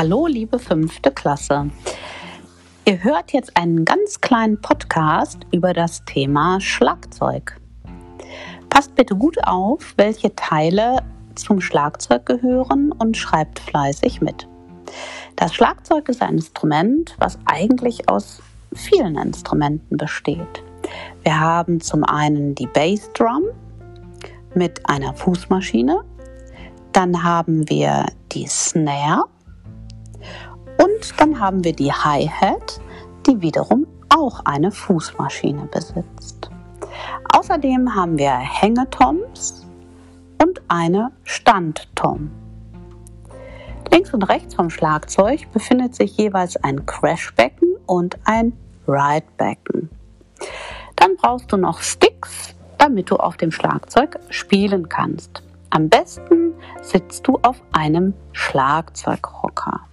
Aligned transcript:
Hallo, 0.00 0.28
liebe 0.28 0.60
fünfte 0.60 1.10
Klasse. 1.10 1.70
Ihr 2.84 3.02
hört 3.02 3.32
jetzt 3.32 3.56
einen 3.56 3.84
ganz 3.84 4.20
kleinen 4.20 4.60
Podcast 4.60 5.40
über 5.50 5.72
das 5.72 6.04
Thema 6.04 6.60
Schlagzeug. 6.60 7.60
Passt 8.70 8.94
bitte 8.94 9.16
gut 9.16 9.38
auf, 9.42 9.94
welche 9.96 10.32
Teile 10.36 11.02
zum 11.34 11.60
Schlagzeug 11.60 12.26
gehören 12.26 12.92
und 12.92 13.16
schreibt 13.16 13.58
fleißig 13.58 14.20
mit. 14.20 14.46
Das 15.34 15.52
Schlagzeug 15.52 16.08
ist 16.08 16.22
ein 16.22 16.34
Instrument, 16.34 17.16
was 17.18 17.36
eigentlich 17.46 18.08
aus 18.08 18.40
vielen 18.72 19.16
Instrumenten 19.16 19.96
besteht. 19.96 20.62
Wir 21.24 21.40
haben 21.40 21.80
zum 21.80 22.04
einen 22.04 22.54
die 22.54 22.68
Bassdrum 22.68 23.42
mit 24.54 24.88
einer 24.88 25.12
Fußmaschine, 25.14 26.04
dann 26.92 27.24
haben 27.24 27.68
wir 27.68 28.06
die 28.30 28.46
Snare 28.46 29.24
und 30.78 31.20
dann 31.20 31.38
haben 31.38 31.64
wir 31.64 31.72
die 31.72 31.92
Hi-Hat, 31.92 32.80
die 33.26 33.40
wiederum 33.40 33.86
auch 34.08 34.40
eine 34.44 34.70
Fußmaschine 34.70 35.68
besitzt. 35.70 36.50
Außerdem 37.34 37.94
haben 37.94 38.18
wir 38.18 38.32
Hängetoms 38.32 39.66
und 40.42 40.60
eine 40.68 41.12
Standtom. 41.24 42.30
Links 43.92 44.12
und 44.12 44.22
rechts 44.24 44.54
vom 44.54 44.70
Schlagzeug 44.70 45.50
befindet 45.52 45.94
sich 45.94 46.16
jeweils 46.16 46.56
ein 46.62 46.84
Crashbecken 46.84 47.76
und 47.86 48.18
ein 48.24 48.52
Ridebecken. 48.86 49.90
Dann 50.96 51.16
brauchst 51.16 51.52
du 51.52 51.56
noch 51.56 51.80
Sticks, 51.80 52.54
damit 52.76 53.10
du 53.10 53.16
auf 53.16 53.36
dem 53.36 53.50
Schlagzeug 53.50 54.18
spielen 54.30 54.88
kannst. 54.88 55.42
Am 55.70 55.88
besten 55.88 56.54
sitzt 56.82 57.26
du 57.26 57.38
auf 57.42 57.62
einem 57.72 58.14
Schlagzeughocker. 58.32 59.87